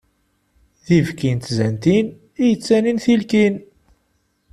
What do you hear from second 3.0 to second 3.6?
tilkin.